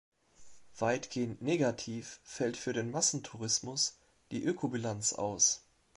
[0.79, 3.99] Weitgehend negativ fällt für den Massentourismus
[4.31, 5.61] die Ökobilanz aus.